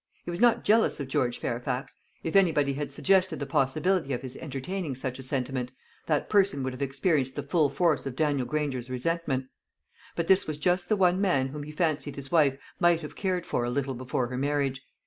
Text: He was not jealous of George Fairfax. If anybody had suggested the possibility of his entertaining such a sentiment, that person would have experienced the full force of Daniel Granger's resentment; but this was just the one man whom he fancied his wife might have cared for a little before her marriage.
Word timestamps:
He 0.25 0.31
was 0.31 0.41
not 0.41 0.63
jealous 0.63 0.99
of 0.99 1.07
George 1.07 1.37
Fairfax. 1.37 1.97
If 2.23 2.35
anybody 2.35 2.73
had 2.73 2.91
suggested 2.91 3.39
the 3.39 3.45
possibility 3.45 4.13
of 4.13 4.23
his 4.23 4.35
entertaining 4.35 4.95
such 4.95 5.19
a 5.19 5.21
sentiment, 5.21 5.71
that 6.07 6.27
person 6.27 6.63
would 6.63 6.73
have 6.73 6.81
experienced 6.81 7.35
the 7.35 7.43
full 7.43 7.69
force 7.69 8.07
of 8.07 8.15
Daniel 8.15 8.47
Granger's 8.47 8.89
resentment; 8.89 9.45
but 10.15 10.25
this 10.25 10.47
was 10.47 10.57
just 10.57 10.89
the 10.89 10.97
one 10.97 11.21
man 11.21 11.49
whom 11.49 11.61
he 11.61 11.71
fancied 11.71 12.15
his 12.15 12.31
wife 12.31 12.57
might 12.79 13.01
have 13.01 13.15
cared 13.15 13.45
for 13.45 13.63
a 13.63 13.69
little 13.69 13.93
before 13.93 14.25
her 14.29 14.37
marriage. 14.39 14.81